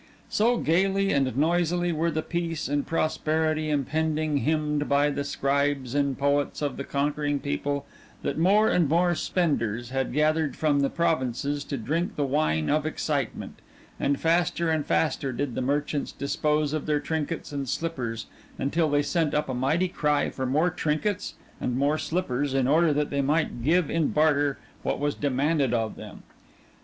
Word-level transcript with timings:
So 0.29 0.57
gaily 0.57 1.11
and 1.11 1.37
noisily 1.37 1.91
were 1.91 2.09
the 2.09 2.23
peace 2.23 2.67
and 2.67 2.87
prosperity 2.87 3.69
impending 3.69 4.37
hymned 4.37 4.89
by 4.89 5.11
the 5.11 5.23
scribes 5.23 5.93
and 5.93 6.17
poets 6.17 6.63
of 6.63 6.77
the 6.77 6.83
conquering 6.83 7.37
people 7.39 7.85
that 8.23 8.35
more 8.35 8.67
and 8.67 8.89
more 8.89 9.13
spenders 9.13 9.91
had 9.91 10.11
gathered 10.11 10.55
from 10.55 10.79
the 10.79 10.89
provinces 10.89 11.63
to 11.65 11.77
drink 11.77 12.15
the 12.15 12.25
wine 12.25 12.67
of 12.67 12.87
excitement, 12.87 13.59
and 13.99 14.19
faster 14.19 14.71
and 14.71 14.87
faster 14.87 15.31
did 15.31 15.53
the 15.53 15.61
merchants 15.61 16.11
dispose 16.11 16.73
of 16.73 16.87
their 16.87 16.99
trinkets 16.99 17.51
and 17.51 17.69
slippers 17.69 18.25
until 18.57 18.89
they 18.89 19.03
sent 19.03 19.35
up 19.35 19.49
a 19.49 19.53
mighty 19.53 19.87
cry 19.87 20.31
for 20.31 20.47
more 20.47 20.71
trinkets 20.71 21.35
and 21.59 21.77
more 21.77 21.99
slippers 21.99 22.55
in 22.55 22.67
order 22.67 22.91
that 22.91 23.11
they 23.11 23.21
might 23.21 23.61
give 23.63 23.91
in 23.91 24.07
barter 24.07 24.57
what 24.81 24.99
was 24.99 25.13
demanded 25.13 25.75
of 25.75 25.95
them. 25.95 26.23